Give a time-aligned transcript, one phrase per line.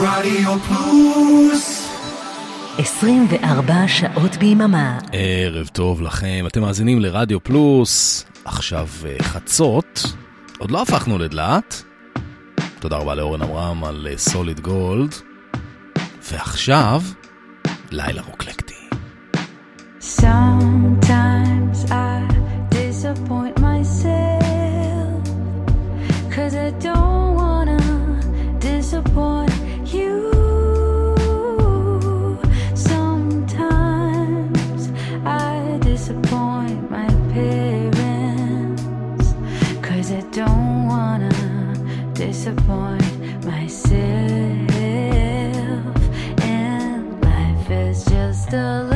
[0.00, 1.88] רדיו פלוס
[2.78, 4.98] 24 שעות ביממה.
[5.12, 10.12] ערב טוב לכם, אתם מאזינים לרדיו פלוס, עכשיו אה, חצות,
[10.58, 11.82] עוד לא הפכנו לדלעת.
[12.80, 15.14] תודה רבה לאורן עמרם על סוליד גולד.
[16.32, 17.02] ועכשיו,
[17.90, 18.74] לילה רוקלקטי.
[20.00, 22.18] Sometimes I
[22.70, 25.22] disappoint myself
[26.34, 27.80] Cause I don't wanna
[28.68, 29.47] disappoint
[42.38, 43.98] disappoint myself.
[46.44, 48.87] And life is just a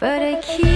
[0.00, 0.69] but I keep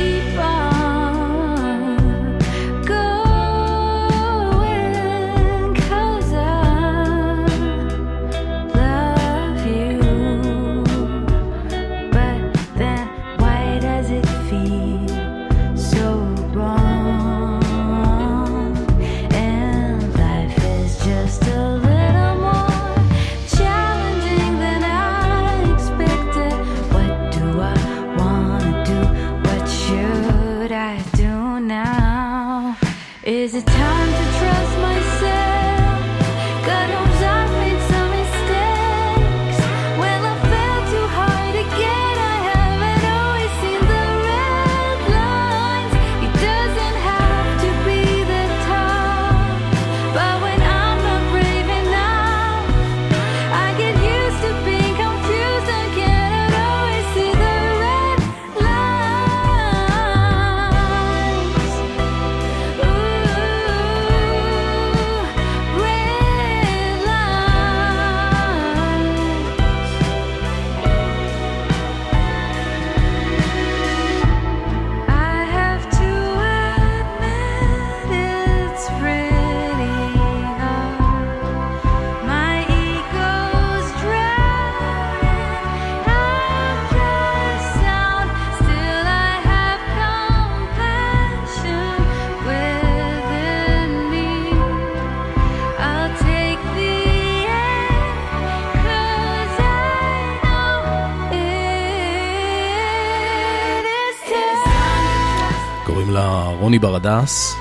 [106.74, 107.56] רוני ברדס,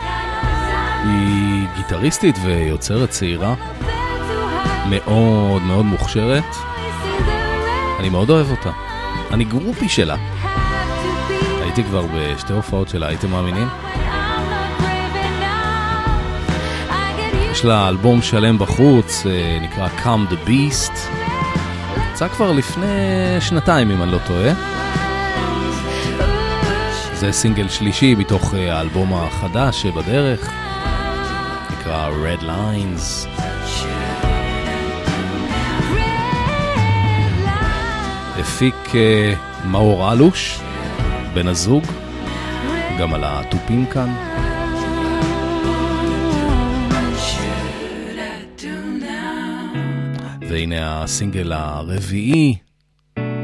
[1.03, 3.55] היא גיטריסטית ויוצרת צעירה,
[4.89, 6.43] מאוד מאוד מוכשרת,
[7.99, 8.71] אני מאוד אוהב אותה.
[9.31, 10.15] אני גרופי שלה,
[11.61, 13.67] הייתי כבר בשתי הופעות שלה, הייתם מאמינים?
[17.51, 20.97] יש לה אלבום שלם בחוץ, אה, נקרא Come the Beast.
[22.11, 22.85] יצא כבר לפני
[23.39, 24.72] שנתיים, אם אני לא טועה.
[27.25, 30.51] זה סינגל שלישי מתוך אה, האלבום החדש שבדרך,
[31.71, 33.27] נקרא Red Lines.
[38.39, 39.33] הפיק אה,
[39.65, 40.59] מאור אלוש,
[41.33, 41.83] בן הזוג,
[42.99, 44.13] גם על התופים כאן.
[50.49, 52.55] והנה הסינגל הרביעי,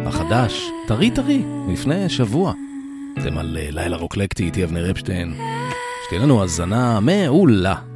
[0.05, 1.43] החדש, טרי טרי,
[1.73, 2.53] לפני שבוע.
[3.21, 5.33] אתם על אה, לילה רוקלקטי, איתי אבנר אפשטיין.
[6.05, 7.88] שתהיה לנו האזנה מעולה.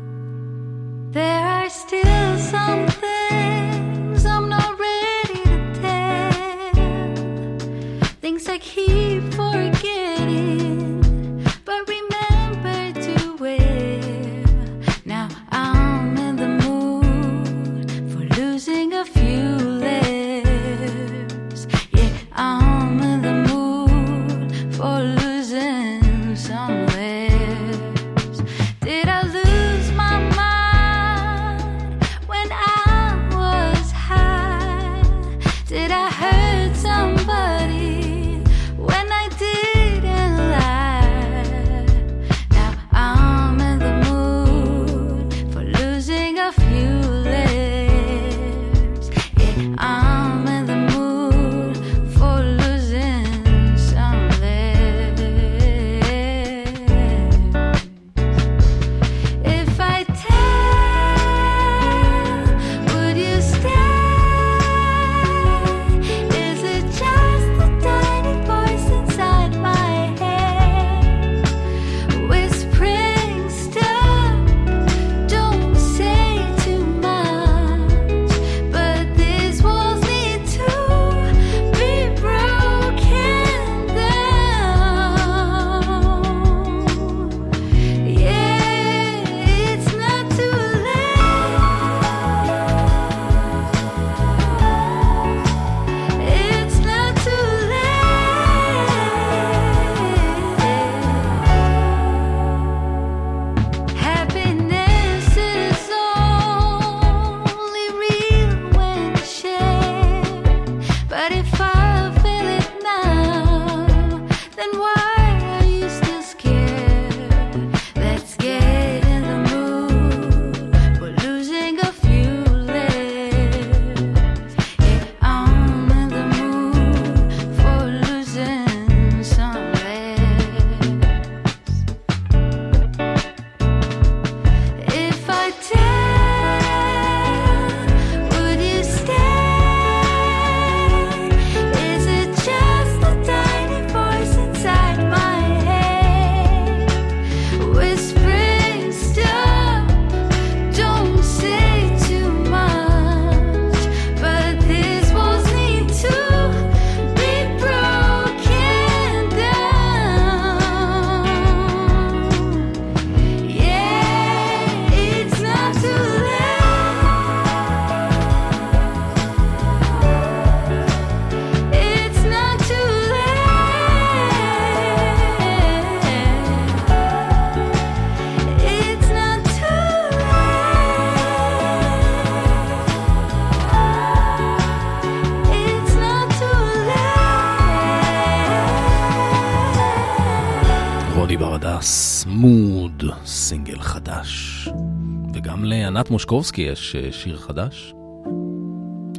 [195.94, 197.94] לענת מושקובסקי יש אה, שיר חדש.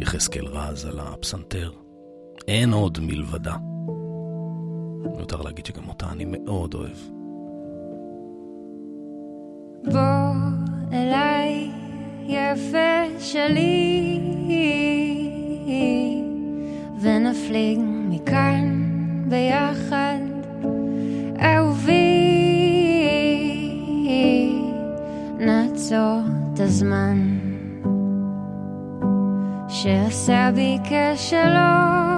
[0.01, 1.71] יחזקאל רז על הפסנתר.
[2.49, 3.57] אין עוד מלבדה.
[5.17, 6.97] מיותר להגיד שגם אותה אני מאוד אוהב.
[9.85, 10.01] בוא
[10.93, 11.71] אליי,
[12.27, 14.21] יפה שלי,
[17.01, 17.94] ונפליג
[26.85, 27.39] הזמן
[29.69, 32.14] שעשה בי כשלום.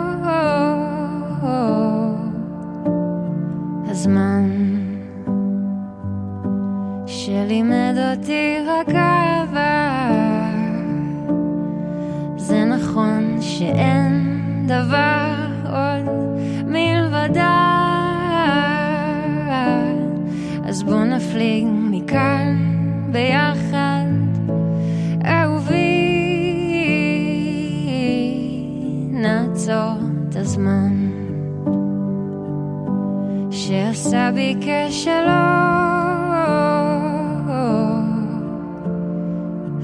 [34.27, 35.27] שעשה בי כשלום.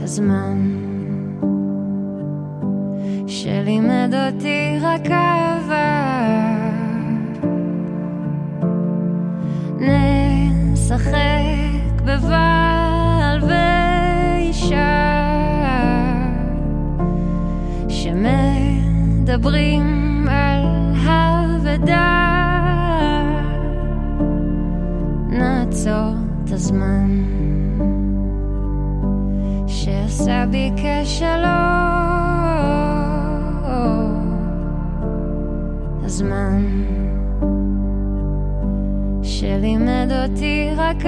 [0.02, 0.58] הזמן
[3.26, 5.10] שלימד אותי רק
[26.72, 27.22] הזמן
[29.66, 31.42] שעשה בי כשלום.
[36.04, 36.62] הזמן
[39.22, 41.06] שלימד אותי רק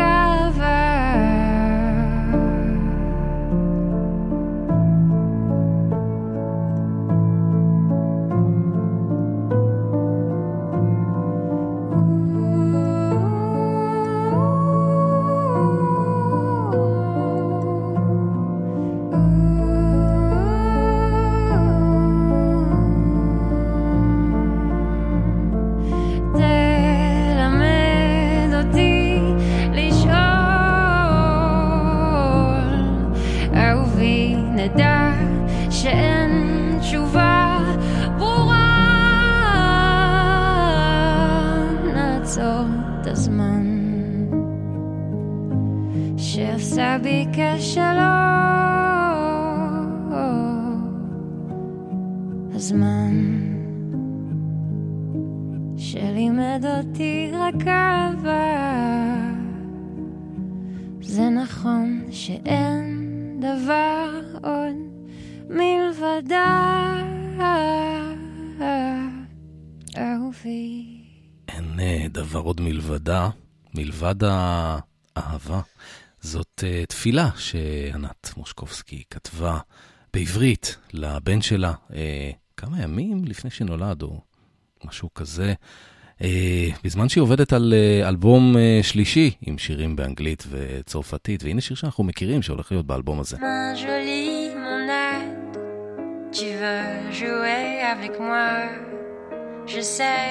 [73.04, 73.28] מלבדה,
[73.74, 74.14] מלבד
[75.16, 75.60] האהבה.
[76.20, 79.58] זאת אה, תפילה שענת מושקובסקי כתבה
[80.14, 84.20] בעברית לבן שלה אה, כמה ימים לפני שנולד, או
[84.84, 85.54] משהו כזה.
[86.22, 91.76] אה, בזמן שהיא עובדת על אה, אלבום אה, שלישי עם שירים באנגלית וצרפתית, והנה שיר
[91.76, 93.36] שאנחנו מכירים שהולך להיות באלבום הזה.
[96.40, 98.50] Tu veux jouer avec moi.
[99.72, 100.30] Je sais,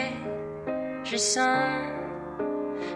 [1.09, 2.02] je sens,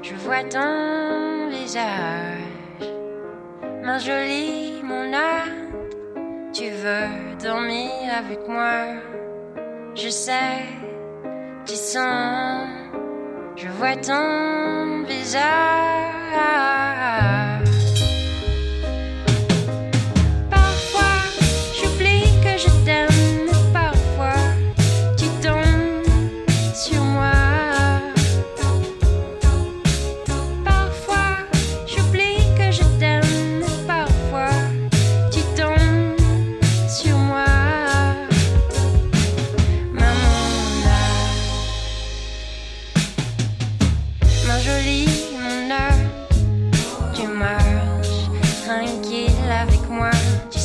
[0.01, 2.87] je vois ton visage.
[3.83, 5.71] Main jolie, mon âne,
[6.53, 8.95] tu veux dormir avec moi.
[9.95, 10.65] Je sais,
[11.65, 12.67] tu sens,
[13.55, 15.87] je vois ton visage.
[49.47, 50.56] love les coins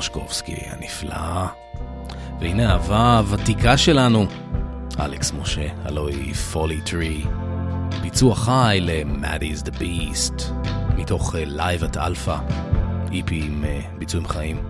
[0.00, 1.46] מושקובסקי הנפלאה.
[2.40, 4.26] והנה האהבה הוותיקה שלנו,
[5.00, 7.24] אלכס משה, הלוא היא פולי טרי.
[8.02, 10.52] ביצוע חי ל-Mad is the Beast,
[10.96, 12.36] מתוך Live at Alpha,
[13.12, 14.69] EP עם אה, ביצועים חיים.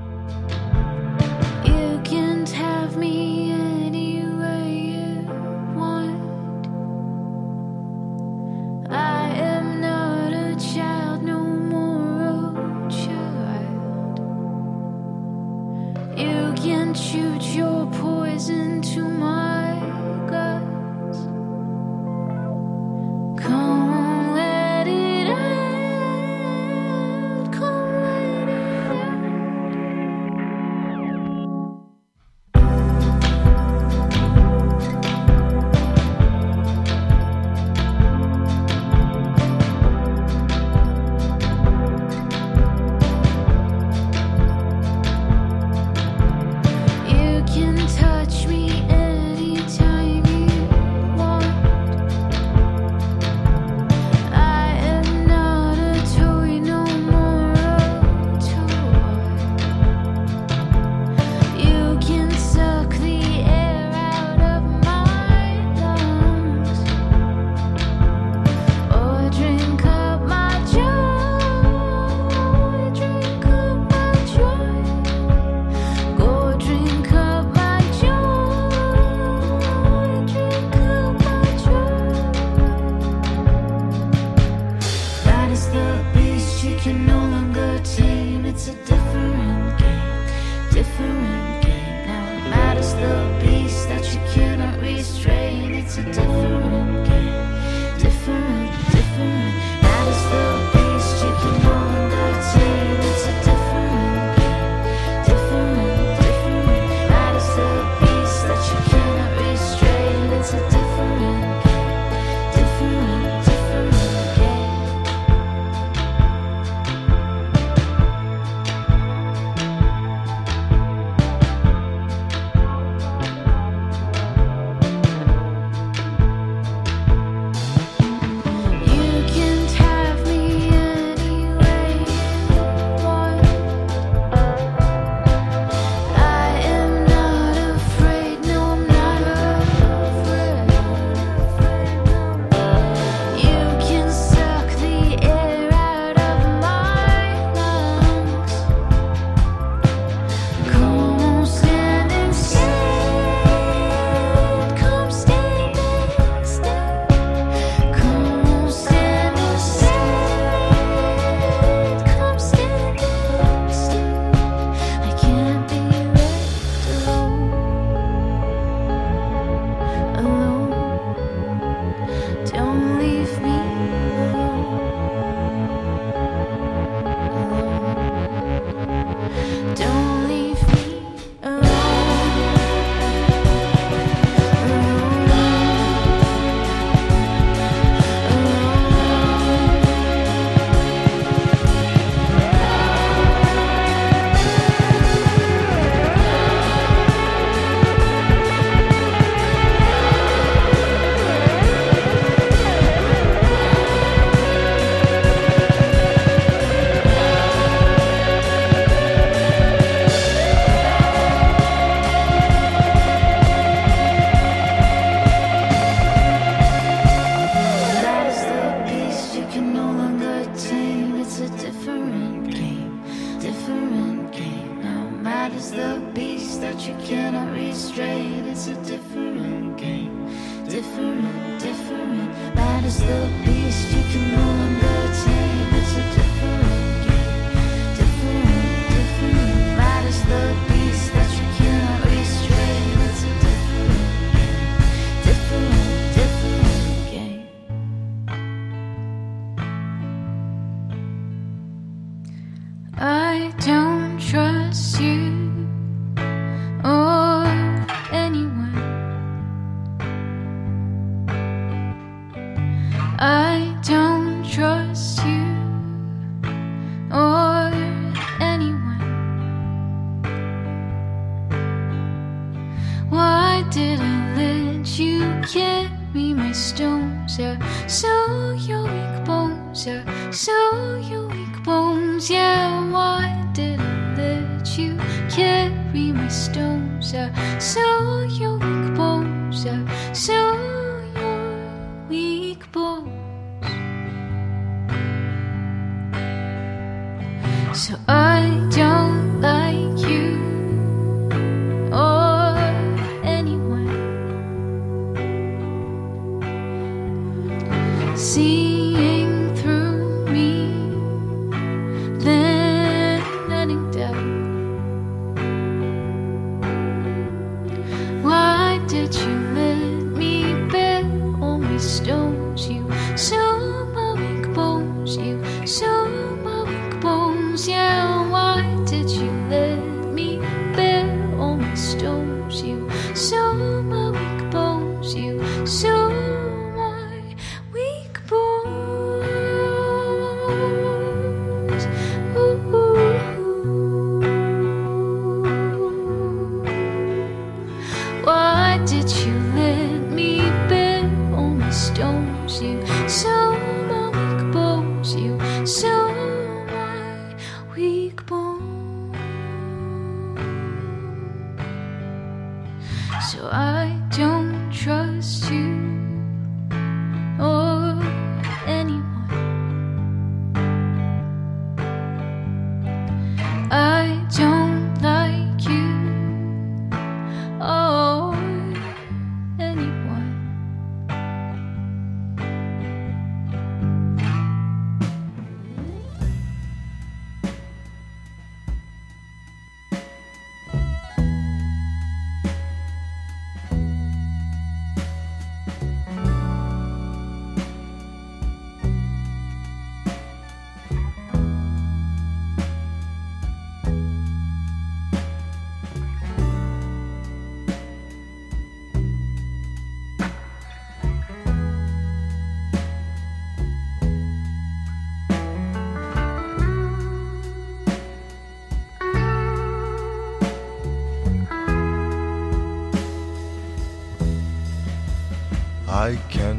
[232.55, 234.90] that is the beast you can run.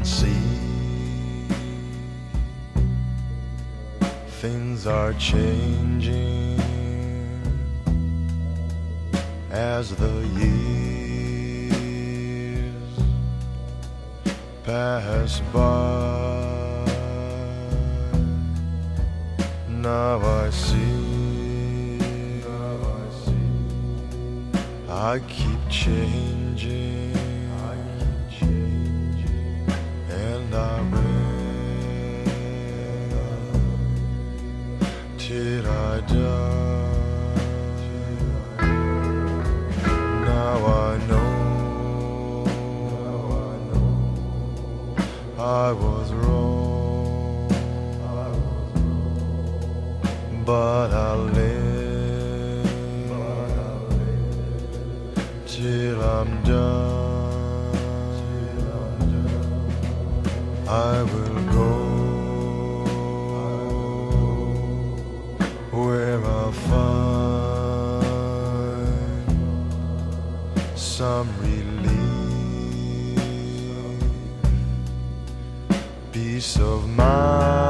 [0.01, 0.33] can see
[4.41, 6.59] things are changing
[9.51, 11.71] as the years
[14.63, 15.69] pass by.
[19.69, 21.97] Now I see.
[22.43, 23.51] Now I see.
[24.89, 26.40] I keep changing.
[50.71, 52.63] but I live,
[53.09, 57.75] but I live till I'm done.
[58.79, 59.65] I'm done.
[60.69, 61.71] I will go,
[63.47, 66.95] I will go where I find
[70.77, 73.19] some relief,
[76.13, 77.60] peace of mind.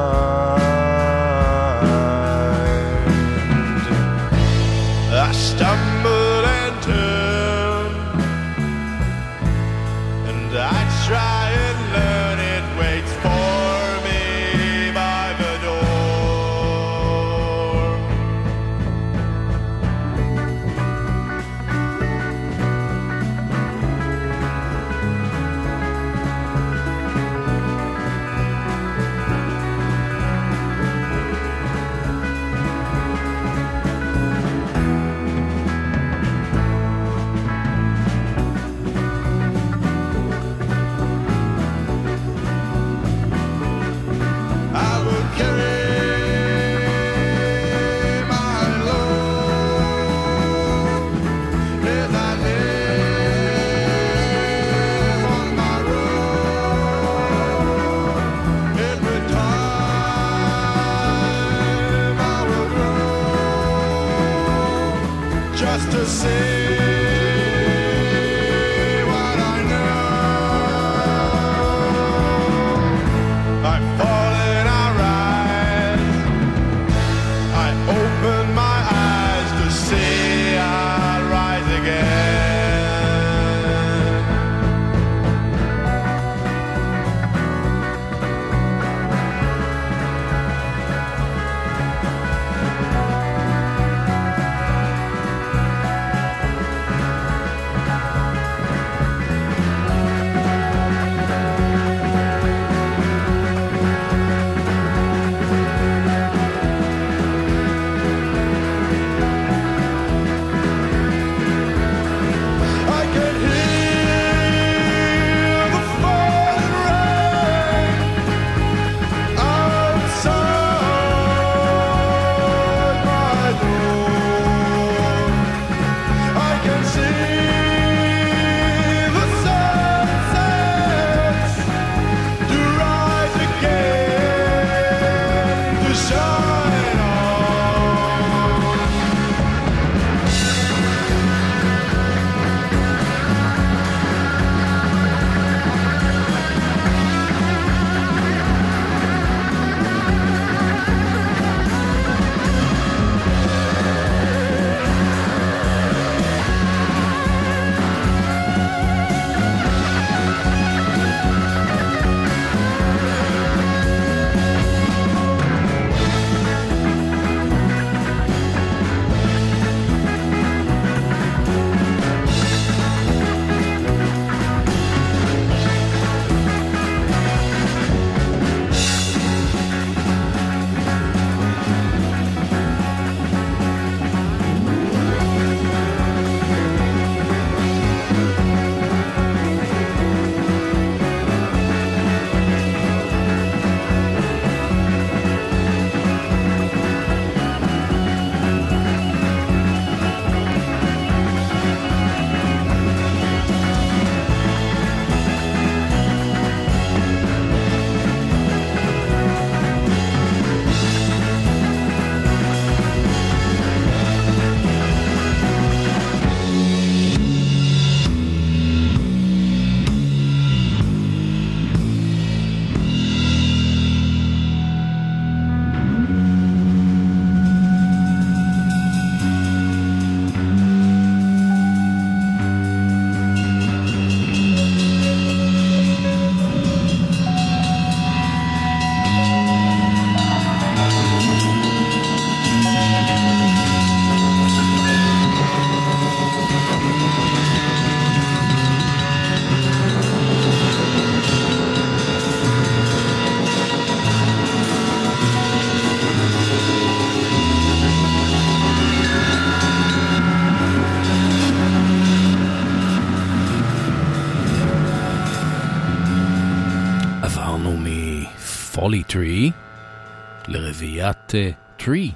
[271.86, 272.12] טרי.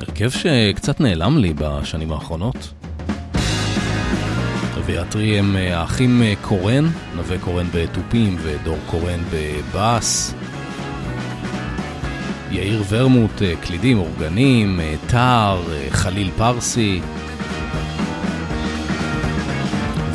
[0.00, 2.72] הרכב שקצת נעלם לי בשנים האחרונות.
[4.76, 6.84] רביעיית טרי הם אה, האחים אה, קורן,
[7.16, 10.34] נווה קורן בתופים ודור קורן בבאס.
[12.50, 17.00] יאיר ורמוט, אה, קלידים, אורגנים, טאר, חליל פרסי.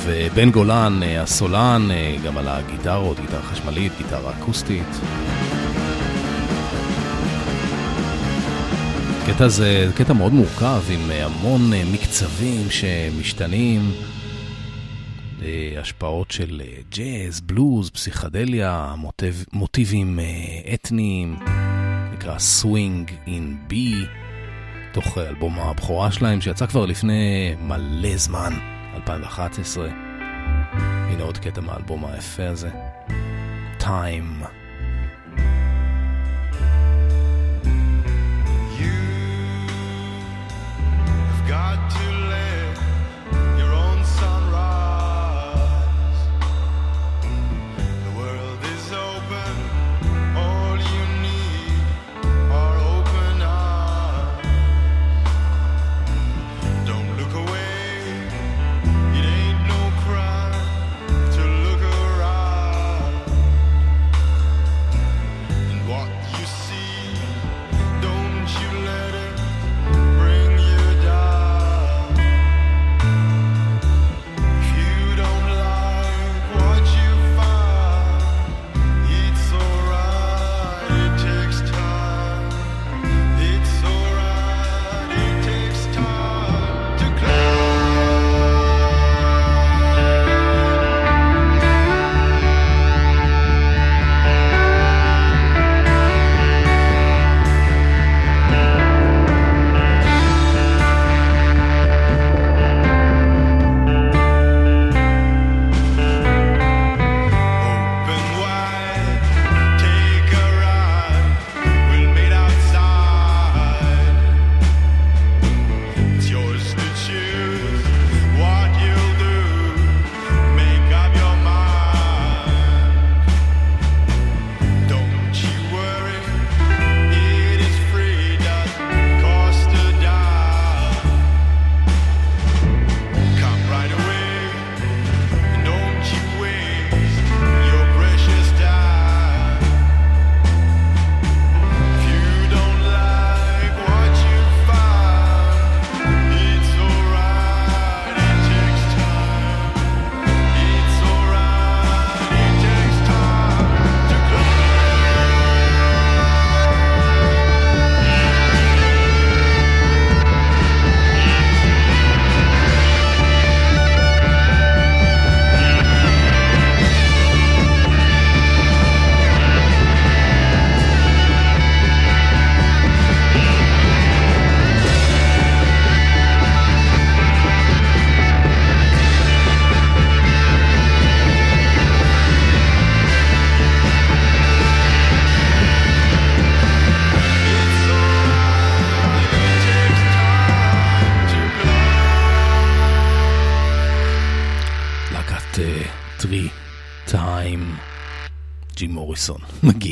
[0.05, 1.87] ובן גולן, הסולן,
[2.25, 4.99] גם על הגיטרות, גיטרה חשמלית, גיטרה אקוסטית.
[9.41, 11.61] קטע זה קטע מאוד מורכב עם המון
[11.93, 13.81] מקצבים שמשתנים.
[15.77, 20.19] השפעות של ג'אז, בלוז, פסיכדליה, מוטיב, מוטיבים
[20.73, 21.35] אתניים,
[22.13, 24.05] נקרא Swing in B,
[24.93, 28.53] תוך אלבום הבכורה שלהם שיצא כבר לפני מלא זמן,
[28.95, 29.89] 2011.
[31.09, 32.69] הנה עוד קטע מהאלבום היפה הזה,
[33.79, 34.60] Time.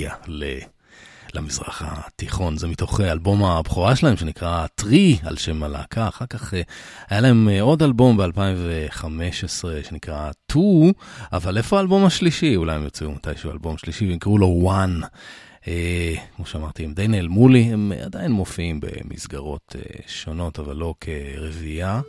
[0.09, 0.59] מגיע ל...
[1.33, 6.53] למזרח התיכון, זה מתוך אה, אלבום הבכורה שלהם שנקרא Three על שם הלהקה, אחר כך
[6.53, 6.61] אה,
[7.09, 10.91] היה להם אה, עוד אלבום ב-2015 שנקרא Two,
[11.33, 12.55] אבל איפה האלבום השלישי?
[12.55, 14.99] אולי הם יוציאו מתישהו אלבום שלישי ויקראו לו One.
[15.67, 20.93] אה, כמו שאמרתי, הם די נעלמו לי, הם עדיין מופיעים במסגרות אה, שונות, אבל לא
[21.01, 22.01] כרביעייה.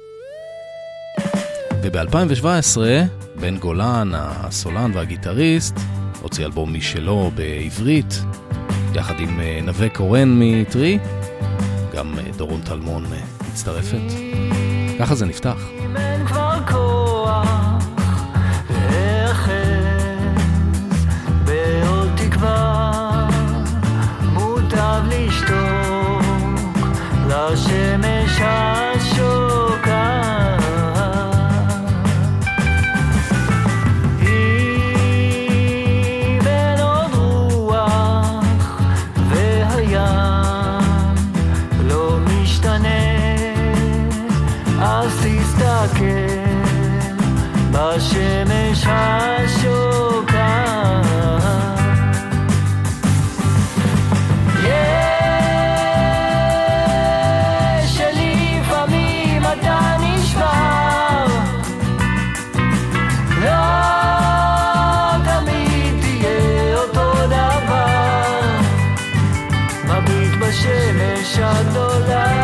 [1.82, 2.78] וב-2017,
[3.40, 5.74] בן גולן, הסולן והגיטריסט,
[6.22, 8.22] הוציא אלבום משלו בעברית,
[8.94, 10.98] יחד עם אה, נווה קורן מטרי,
[11.94, 13.18] גם אה, דורון טלמון אה,
[13.50, 14.12] מצטרפת.
[14.98, 15.56] ככה זה נפתח.
[15.84, 16.50] אם אין כבר.
[70.50, 72.39] 这些脸上都来。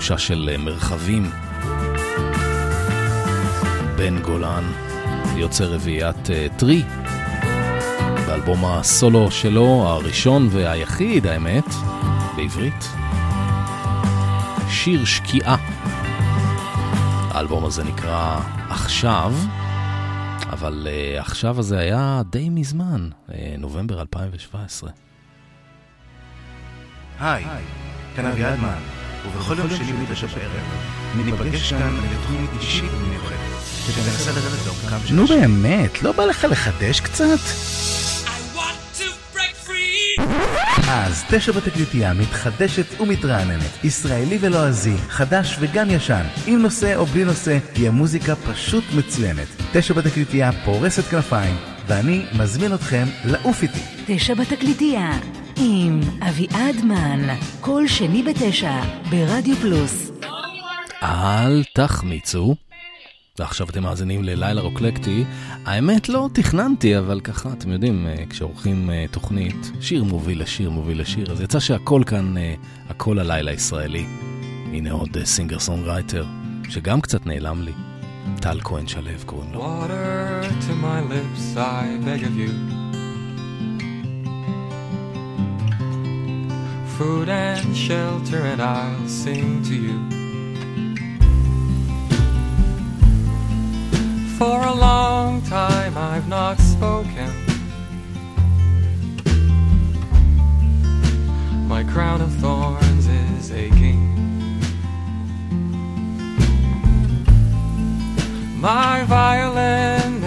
[0.00, 1.30] תחושה של אה, מרחבים.
[3.96, 4.64] בן גולן,
[5.36, 6.82] יוצא רביעיית אה, טרי,
[8.26, 11.64] באלבום הסולו שלו, הראשון והיחיד, האמת,
[12.36, 12.88] בעברית.
[14.68, 15.56] שיר שקיעה.
[17.30, 18.40] האלבום הזה נקרא
[18.70, 19.34] עכשיו,
[20.50, 24.90] אבל uh, עכשיו הזה היה די מזמן, uh, נובמבר 2017.
[27.20, 27.44] היי,
[28.16, 30.64] כאן אביעד מן, ובכל יום שני בתשע בערב,
[31.16, 33.38] ניפגש כאן לתוכנית אישית ומיוחדת,
[33.86, 35.26] שתנסה לרדת לעומקם של נו.
[35.26, 37.38] באמת, לא בא לך לחדש קצת?
[40.88, 47.58] אז תשע בתקליטייה מתחדשת ומתרעננת, ישראלי ולועזי, חדש וגם ישן, עם נושא או בלי נושא,
[47.72, 49.46] תהיה מוזיקה פשוט מצוינת.
[49.72, 51.56] תשע בתקליטייה פורסת כנפיים,
[51.86, 53.80] ואני מזמין אתכם לעוף איתי.
[54.06, 55.10] תשע בתקליטייה,
[55.62, 58.80] עם אביעד מן, כל שני בתשע,
[59.10, 60.10] ברדיו פלוס.
[61.02, 62.54] אל תחמיצו.
[63.38, 65.24] ועכשיו אתם מאזינים ללילה רוקלקטי.
[65.66, 71.00] האמת לא תכננתי, אבל ככה, אתם יודעים, אה, כשעורכים אה, תוכנית, שיר מוביל לשיר מוביל
[71.00, 72.54] לשיר, אז יצא שהכל כאן, אה,
[72.88, 74.04] הכל הלילה ישראלי.
[74.72, 76.24] הנה עוד singer songwriter,
[76.68, 77.72] שגם קצת נעלם לי.
[78.40, 79.60] טל כהן שלו קוראים לו.
[79.60, 82.89] Water to my lips, I beg of you.
[87.00, 89.98] Food and shelter, and I'll sing to you.
[94.36, 97.30] For a long time I've not spoken.
[101.66, 104.02] My crown of thorns is aching.
[108.60, 110.20] My violin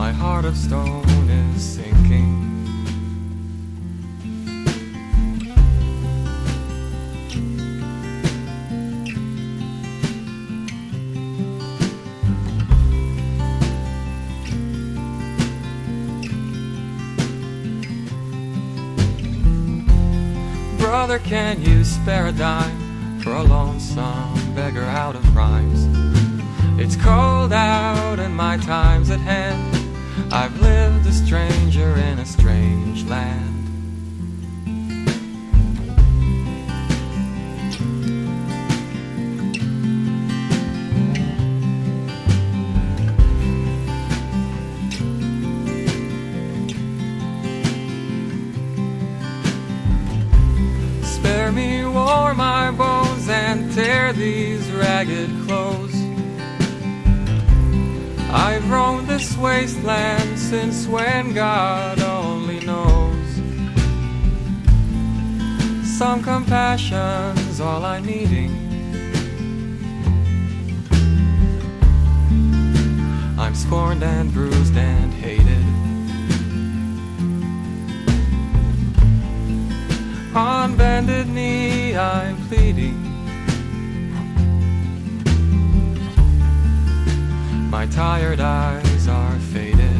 [0.00, 2.40] My heart of stone is sinking.
[20.78, 25.84] Brother, can you spare a dime for a lonesome beggar out of rhymes?
[26.80, 29.79] It's cold out and my time's at hand.
[30.32, 33.46] I've lived a stranger in a strange land.
[51.04, 55.94] Spare me, warm my bones, and tear these ragged clothes.
[58.32, 63.28] I've roamed this wasteland since when God only knows.
[65.98, 68.50] Some compassion's all I'm needing.
[73.38, 75.66] I'm scorned and bruised and hated.
[80.34, 82.98] On bended knee, I'm pleading.
[87.70, 89.90] My tired eyes are faded.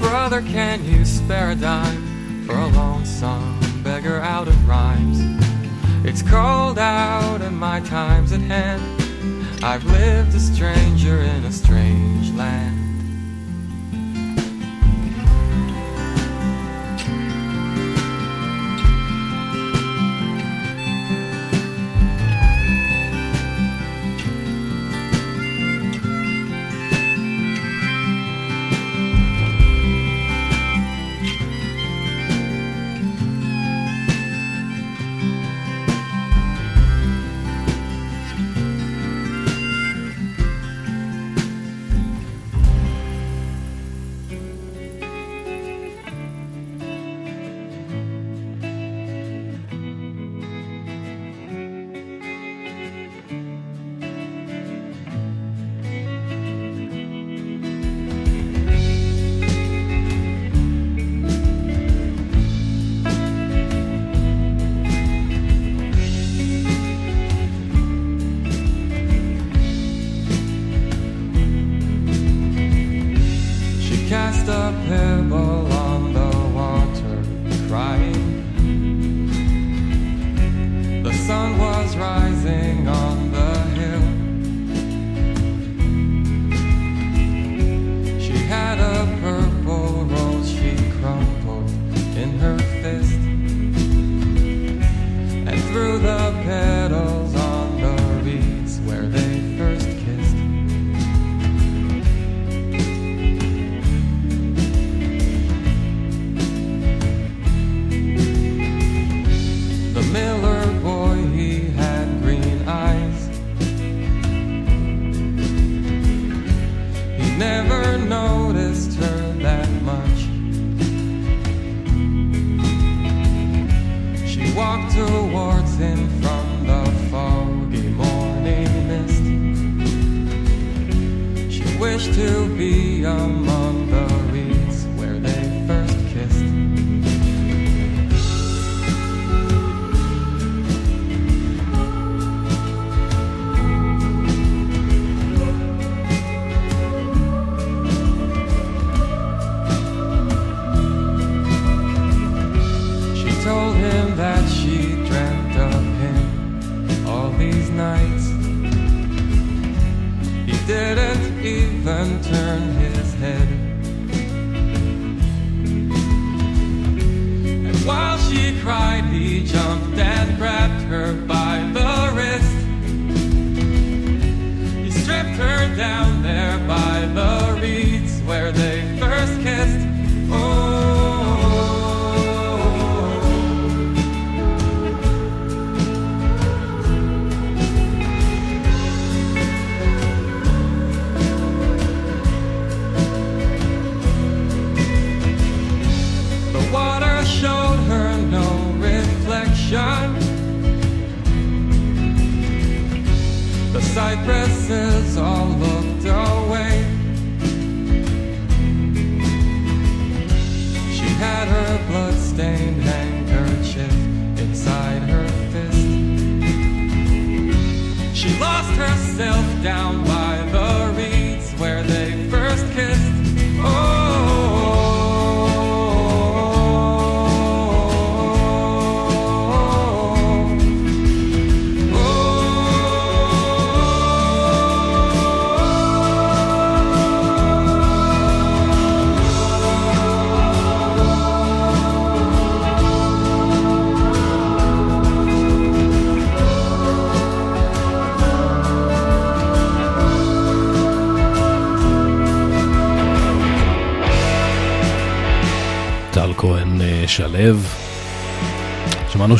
[0.00, 5.18] Brother, can you spare a dime for a lonesome beggar out of rhymes?
[6.04, 8.99] It's cold out and my time's at hand.
[9.62, 12.79] I've lived a stranger in a strange land.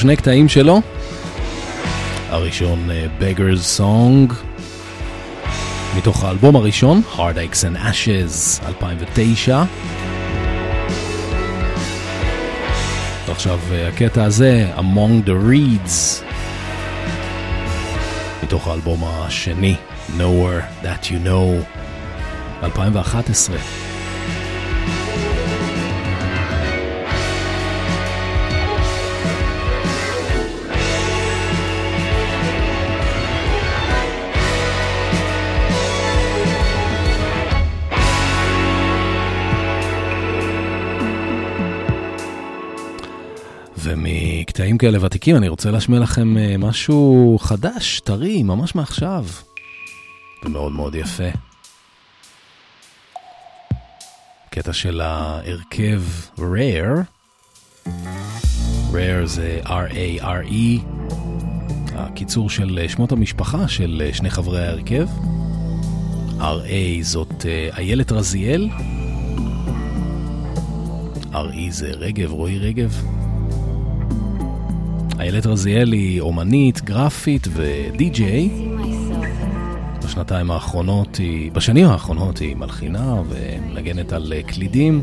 [0.00, 0.80] שני קטעים שלו.
[2.28, 4.34] הראשון, אה, Beggar's Song,
[5.96, 9.62] מתוך האלבום הראשון, Heartaches and Ashes, 2009.
[13.26, 16.24] ועכשיו אה, הקטע הזה, Among the Reeds,
[18.42, 19.74] מתוך האלבום השני,
[20.18, 21.64] Nowhere That You Know,
[22.62, 23.79] 2011.
[44.60, 49.24] ומקטעים כאלה ותיקים אני רוצה להשמיע לכם אה, משהו חדש, טרי, ממש מעכשיו.
[50.44, 51.28] ומאוד מאוד יפה.
[54.50, 56.02] קטע של ההרכב
[56.38, 57.02] Rare.
[58.92, 60.80] Rare זה R-A-R-E,
[61.94, 65.08] הקיצור של אה, שמות המשפחה של אה, שני חברי ההרכב.
[66.38, 67.46] R-A זאת
[67.76, 68.68] איילת רזיאל.
[71.32, 73.02] R-E זה רגב, רועי רגב.
[75.20, 78.50] איילת רזיאל היא אומנית, גרפית ודי-ג'יי.
[80.04, 85.02] בשנתיים האחרונות היא, בשנים האחרונות היא מלחינה ומנגנת על אה, קלידים.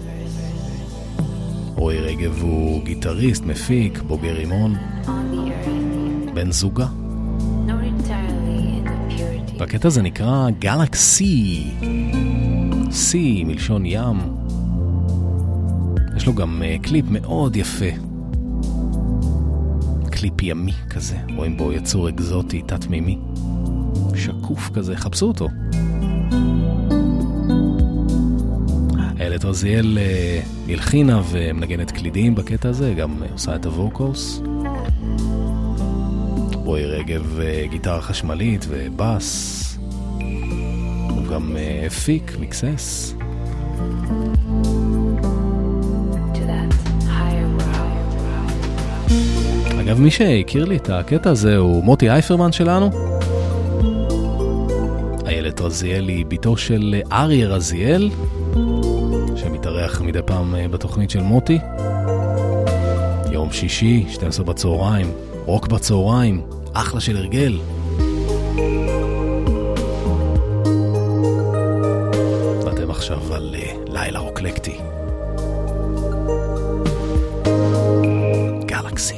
[1.76, 4.76] רועי רגב הוא גיטריסט, מפיק, בוגר רימון,
[6.34, 6.88] בן זוגה.
[9.57, 11.63] והקטע הזה נקרא גלקסי.
[12.91, 14.18] Sea מלשון ים.
[16.15, 18.07] יש לו גם uh, קליפ מאוד יפה.
[20.20, 23.18] קליפ ימי כזה, רואים בו יצור אקזוטי, תת-מימי.
[24.15, 25.47] שקוף כזה, חפשו אותו.
[29.20, 34.41] איילת רזיאל אה, הלחינה ומנגנת קלידים בקטע הזה, גם עושה את ה vocals.
[36.53, 39.78] רועי רגב אה, גיטרה חשמלית ובאס.
[41.09, 43.15] הוא גם אה, הפיק, מיקסס.
[49.88, 52.89] אגב, מי שהכיר לי את הקטע הזה הוא מוטי אייפרמן שלנו.
[55.25, 58.09] איילת רזיאל היא בתו של אריה רזיאל,
[59.35, 61.59] שמתארח מדי פעם אה, בתוכנית של מוטי.
[63.31, 65.11] יום שישי, 12 בצהריים,
[65.45, 66.41] רוק בצהריים,
[66.73, 67.59] אחלה של הרגל.
[72.65, 74.77] ואתם עכשיו על אה, לילה רוקלקטי.
[78.65, 79.15] גלקסי.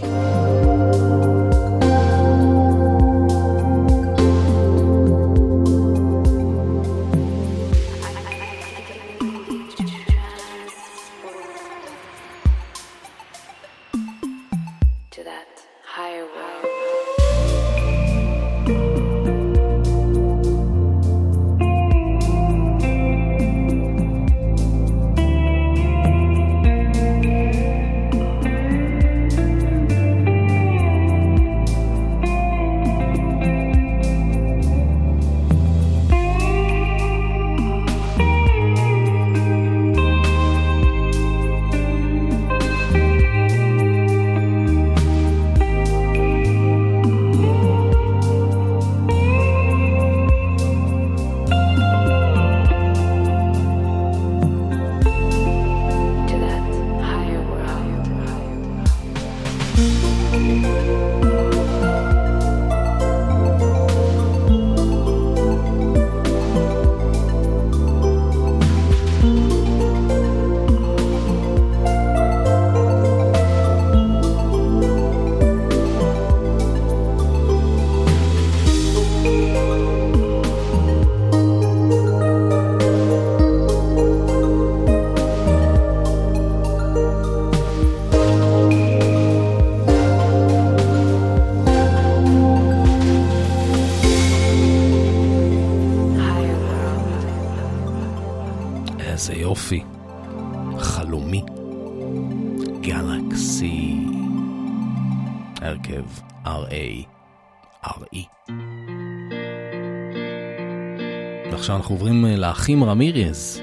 [112.69, 113.61] לאחים רמירז.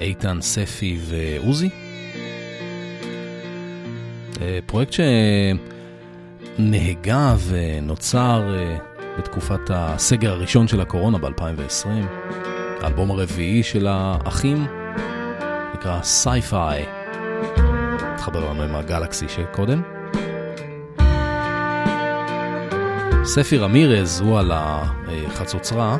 [0.00, 1.68] איתן, ספי ועוזי.
[4.40, 4.94] אה, פרויקט
[6.58, 8.76] שנהגה ונוצר אה,
[9.18, 11.88] בתקופת הסגר הראשון של הקורונה ב-2020.
[12.80, 14.66] האלבום הרביעי של האחים
[15.74, 16.84] נקרא Sci-Fi.
[18.00, 19.82] התחבר לנו עם ה Galaxy שקודם.
[23.24, 25.96] ספי רמירז הוא על החצוצרה.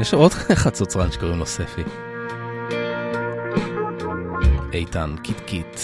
[0.00, 0.32] יש עוד
[0.62, 1.82] חצוצרן שקוראים לו ספי.
[4.72, 5.80] איתן קיטקיט,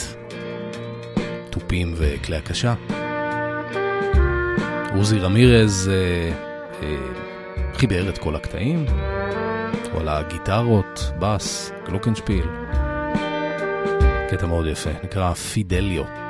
[1.50, 2.74] תופים וכלי הקשה.
[4.94, 6.32] עוזי רמירז אה,
[6.82, 6.96] אה,
[7.74, 8.86] חיבר את כל הקטעים,
[10.00, 12.44] על הגיטרות, בס, גלוקנשפיל.
[14.30, 16.23] קטע מאוד יפה, נקרא פידליו.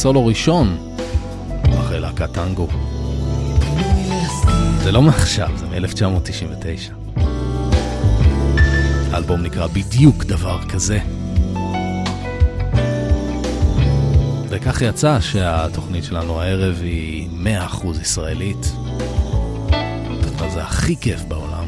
[0.00, 0.94] סולו ראשון
[1.80, 2.66] אחרי להקת טנגו.
[4.82, 6.92] זה לא מעכשיו, זה מ-1999.
[9.12, 10.98] האלבום נקרא בדיוק דבר כזה.
[14.48, 17.28] וכך יצא שהתוכנית שלנו הערב היא
[17.82, 18.72] 100% ישראלית.
[20.54, 21.66] זה הכי כיף בעולם.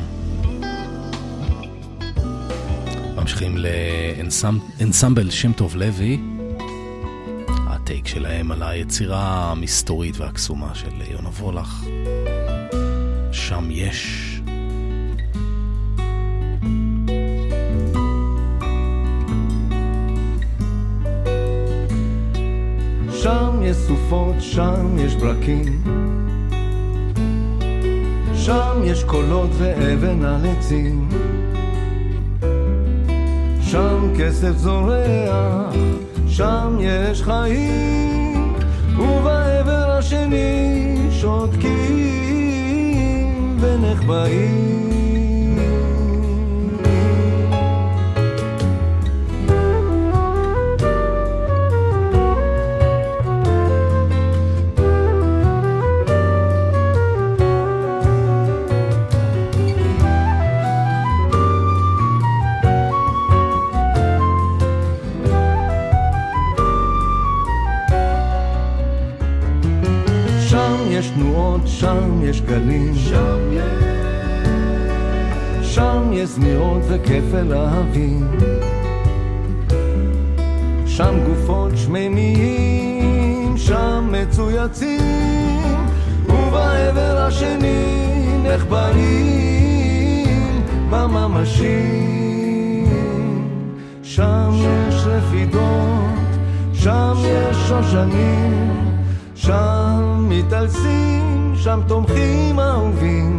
[3.16, 6.20] ממשיכים לאנסמבל שם טוב לוי,
[8.12, 11.84] שלהם על היצירה המסתורית והקסומה של יונה וולך.
[13.32, 14.28] שם יש.
[23.22, 25.82] שם יש סופות, שם יש ברקים.
[28.34, 31.08] שם יש קולות ואבן על עצים.
[33.60, 35.74] שם כסף זורח,
[36.32, 38.54] שם יש חיים,
[38.98, 41.66] ובעבר השני שותקים
[43.60, 45.01] ונחבאים.
[72.52, 72.94] שם יש גלים.
[72.94, 73.62] שם יש.
[75.74, 78.26] שם יש זמירות וכפל אהבים.
[80.86, 85.86] שם גופות שמימיים, שם מצויצים,
[86.28, 87.84] ובעבר השני
[88.44, 89.82] נחבאים
[90.90, 92.12] בממשיים.
[94.02, 96.10] שם יש רפידות,
[96.72, 98.70] שם יש שושנים,
[99.34, 103.36] שם מתעלסים, שם תומכים אהובים.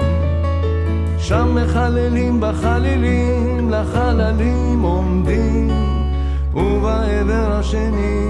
[1.17, 5.69] שם מחללים בחללים, לחללים עומדים,
[6.53, 8.27] ובעבר השני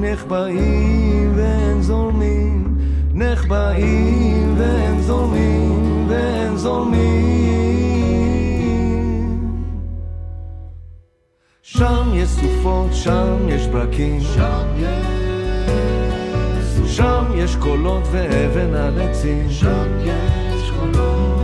[0.00, 2.78] נחבאים ואין זורמים,
[3.14, 7.82] נחבאים ואין זורמים, ואין זורמים.
[11.62, 15.22] שם יש סופות, שם יש ברקים, שם יש...
[16.96, 21.40] שם יש קולות ואבן על עצים, שם יש קולות.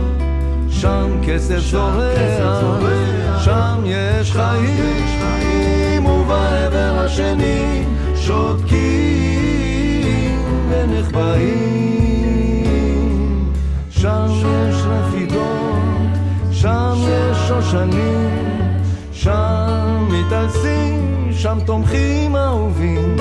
[0.69, 7.83] שם כסף זורח, שם יש חיים, ובעבר השני
[8.15, 8.69] שותקים
[10.69, 11.89] ונחבאים.
[13.89, 16.17] שם יש רפידות,
[16.51, 18.29] שם יש שושנים,
[19.11, 23.15] שם מתעלסים, שם תומכים אהובים.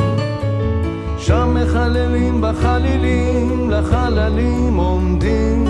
[1.28, 5.64] שם מחללים בחלילים, לחללים עומדים,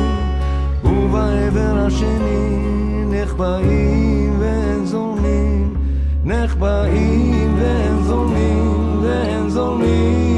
[0.84, 5.74] ובעבר השני נחבאים ואין זורמים,
[6.24, 10.37] נחבאים ואין זורמים, ואין זורמים.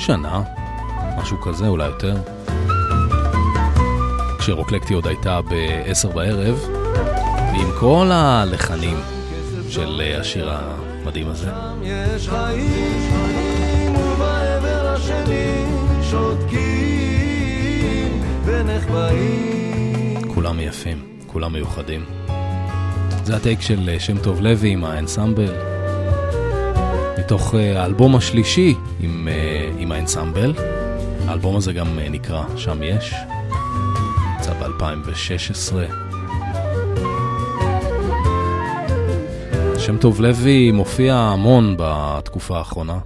[0.00, 0.42] שנה,
[1.18, 2.16] משהו כזה, אולי יותר,
[4.38, 6.58] כשרוקלקטי עוד הייתה ב-10 בערב,
[7.52, 8.96] ועם כל הלחנים
[9.68, 11.50] של אה, השיר המדהים הזה.
[11.82, 15.64] יש חיים, ובעבר השני
[16.10, 16.62] שותקים
[18.44, 20.32] ונחבאים.
[20.34, 22.04] כולם יפים, כולם מיוחדים.
[23.24, 25.52] זה הטייק של אה, שם טוב לוי עם האנסמבל,
[27.18, 29.28] מתוך אה, האלבום השלישי עם,
[30.16, 30.52] עם האנסמבל.
[31.26, 33.14] האלבום הזה גם אה, נקרא שם יש,
[34.38, 35.74] יצא ב-2016.
[39.78, 42.98] שם טוב לוי מופיע המון בתקופה האחרונה.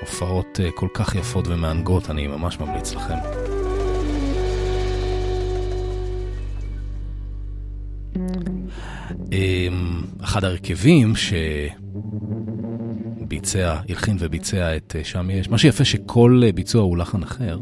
[0.00, 3.14] הופעות אה, כל כך יפות ומענגות, אני ממש ממליץ לכם.
[9.32, 11.16] אמ, אחד ההרכבים
[13.30, 17.58] שביצע, הלחין וביצע את אה, שם יש, מה שיפה שכל אה, ביצוע הוא לחן אחר,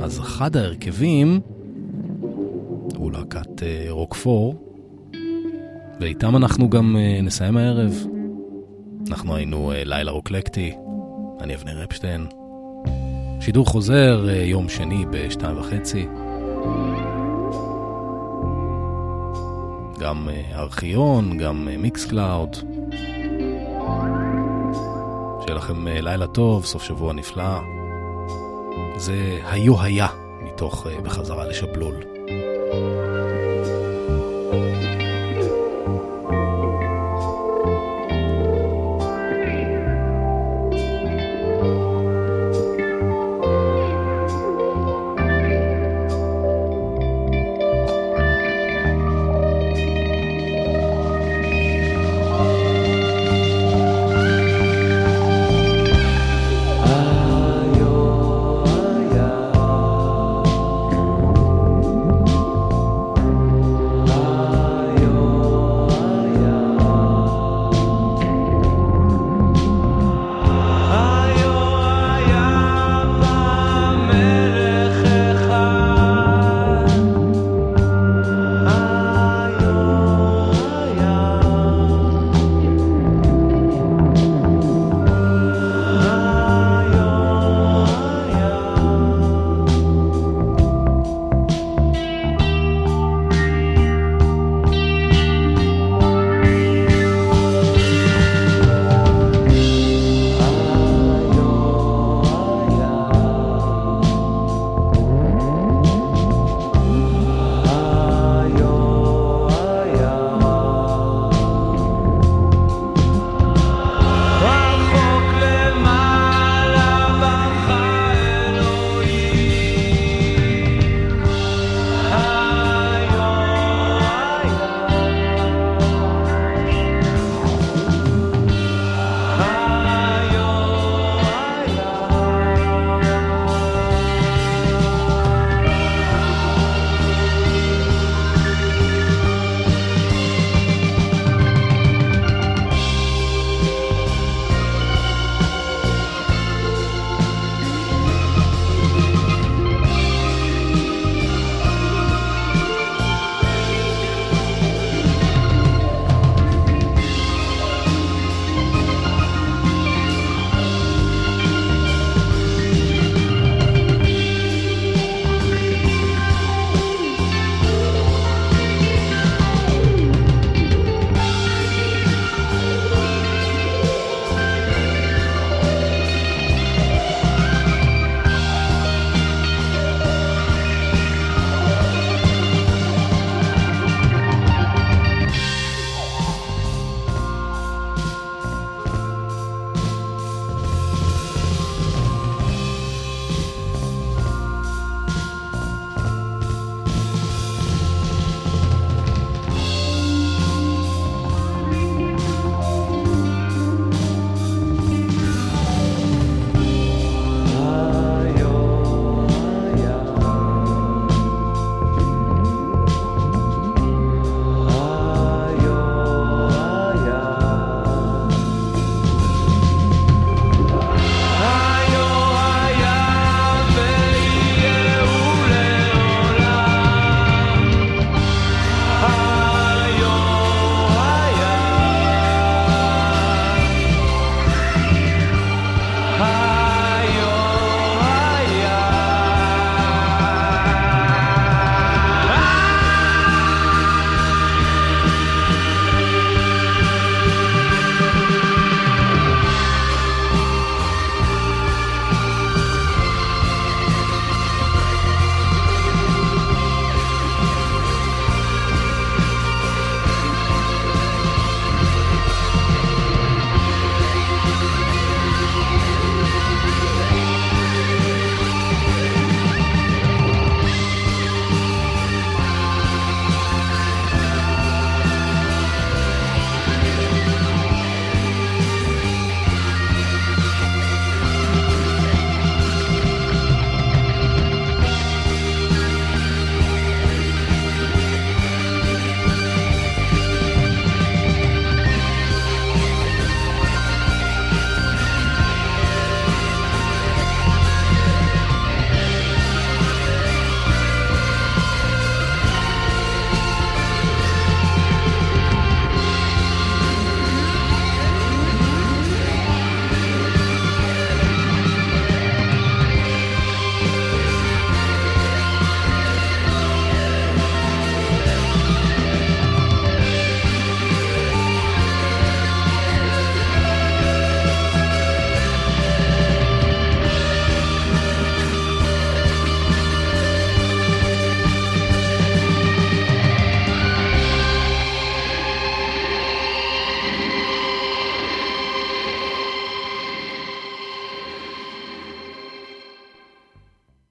[0.00, 1.40] אז אחד ההרכבים
[2.96, 4.54] הוא להקת אה, רוקפור,
[6.00, 8.06] ואיתם אנחנו גם נסיים הערב.
[9.10, 10.72] אנחנו היינו לילה רוקלקטי,
[11.40, 12.26] אני אבנר אפשטיין.
[13.40, 16.06] שידור חוזר יום שני בשתיים וחצי.
[20.00, 22.56] גם ארכיון, גם Mixcloud.
[25.50, 27.60] שיהיה לכם אה, לילה טוב, סוף שבוע נפלא.
[28.96, 30.08] זה היו היה
[30.42, 32.09] מתוך אה, בחזרה לשבלול.